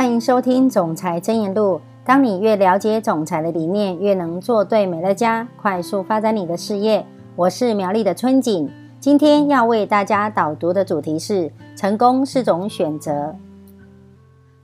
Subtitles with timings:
[0.00, 1.74] 欢迎收听《总裁真言录》。
[2.06, 7.04] 当你越了解总裁的理念，越能做对美乐家，快速发展你的事业。
[7.36, 13.36] 我是苗栗的春景，今天要为大家导读的主题是：成功是种选择。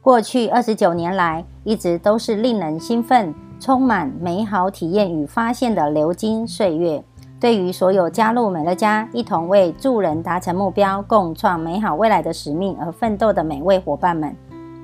[0.00, 7.04] 过去二十九年来，一直都是令人兴奋、充满美好体验与发现的流金岁月。
[7.38, 14.34] 对于所有加入美乐家，一同为助人达成目标、共创美好未来的使命而奋斗的每位伙伴们，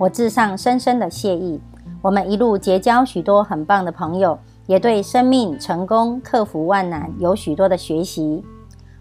[0.02, 1.60] 我致上深深的谢意。
[2.00, 8.42] 我们一路结交许多很棒的朋友，也对生命、成功、克服万难有许多的学习。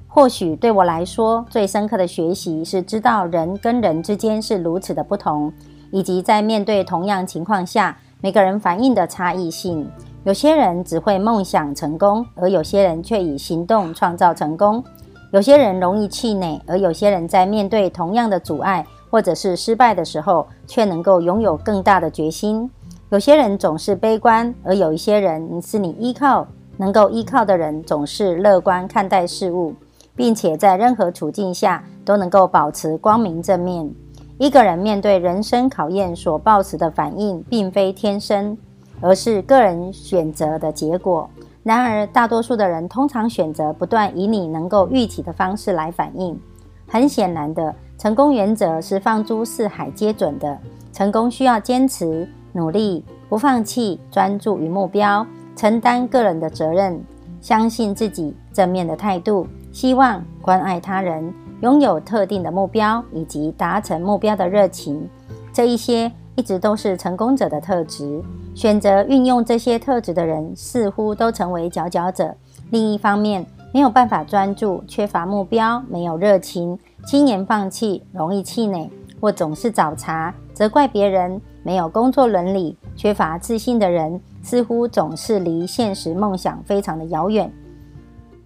[0.08, 5.52] 或许对我来说，最深刻的学习是知道人跟人之间是如此的不同，
[5.90, 9.90] 以及在面对同样情况下，每个人反应的差异性。
[10.24, 14.84] 有些人只会梦想成功，而有些人却以行动创造成功。
[15.32, 22.68] 有些人容易气馁，而有些人在面对同样的阻碍或者是失败的时候，却能够拥有更大的决心。
[23.10, 29.76] 有些人总是悲观，而有一些人是你依靠、能够依靠的人，总是乐观看待事物，
[30.16, 33.94] 并且在任何处境下都能够保持光明正面。
[34.38, 38.58] 一个人面对人生考验所抱持的反应，并非天生。
[39.04, 41.28] 而是个人选择的结果。
[41.64, 46.40] 然而，大多数的人通常选择不断以你能够预期的方式来反应。
[46.88, 50.58] 很显然的，成功原则是放诸四海皆准的。
[50.92, 55.24] 成功需要坚持、努力、不放弃、专注于目标、
[55.56, 57.00] 承担个人的责任、
[57.42, 65.08] 相信自己、正面的态度、希望、关爱他人、拥有特定的目标以及达成目标的热情。
[65.54, 66.12] 这一些。
[66.38, 68.24] 一直都是成功者的特质。
[68.56, 72.34] 选择运用这些特质的人，似乎都成为佼佼者。
[72.70, 87.52] 另一方面，没有办法专注、缺乏目标、没有热情、轻言放弃、容易气馁，或总是找茬、责怪别人、没有工作伦理、缺乏自信的人，似乎总是离现实梦想非常的遥远。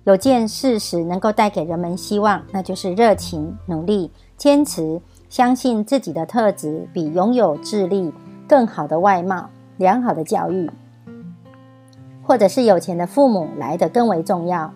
[0.03, 5.01] 有件事实能够带给人们希望，那就是热情、努力、坚持。
[5.27, 8.13] 相信自己的特质比拥有智力、
[8.47, 10.69] 更好的外貌、良好的教育，
[12.21, 14.71] 或者是有钱的父母来的更为重要。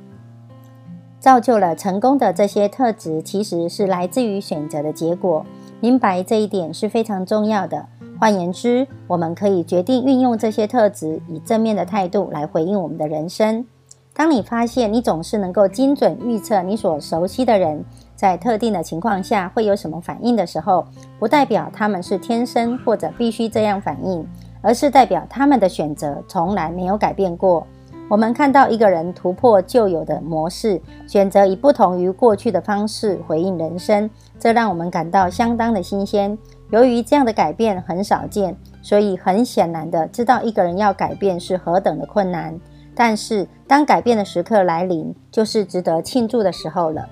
[1.20, 5.46] 造就了成功的这些特质，其实是来自于选择的结果。
[5.82, 7.86] 明白这一点是非常重要的。
[8.20, 13.66] 换言之，我们可以决定运用这些特质，以正面的态度来回应我们的人生。
[14.14, 17.84] 当你发现你总是能够精准预测你所熟悉的人。
[18.16, 20.86] 在特定的情况下会有什么反应的时候，
[21.18, 24.28] 不代表他们是天生或者必须这样反应，
[24.62, 27.66] 而是代表他们的选择从来没有改变过。
[28.10, 34.10] 我们看到一个人突破旧有的模式，选择以不同于过去的方式回应人生，
[34.40, 36.36] 这让我们感到相当的新鲜。
[36.72, 42.60] 由于这样的改变很少见，所以很显然的知道一个人要改变是何等的困难。
[42.96, 47.08] 但是当改变的时刻来临，就是值得庆祝的时候了。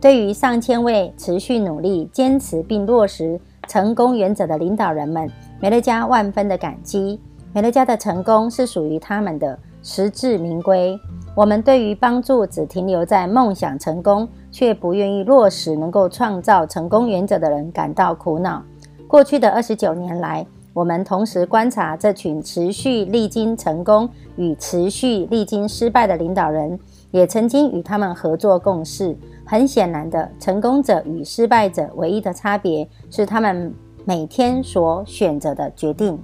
[0.00, 5.30] 对于上千位持续努力、坚持并落实成功原则的领导人们，
[5.60, 7.20] 美乐家万分的感激。
[7.52, 10.98] 美乐家的成功是属于他们的，实至名归。
[11.34, 18.62] 我们对于帮助只停留在梦想成功，却不愿意落实能够创造成功原则的人感到苦恼。
[19.06, 26.78] 过去的二十九年来，我们同时观察这群持续历经成功与持续历经失败的领导人，
[27.10, 29.16] 也曾经与他们合作共事。
[29.44, 33.74] 很显然的，成功者与失败者唯一的差别是他们
[34.04, 36.16] 每天所选择的决定。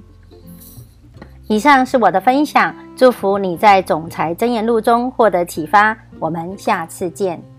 [1.48, 5.94] 以上是我的分享，祝福你在总裁真言录中获得启发。
[6.18, 7.55] 我们下次见。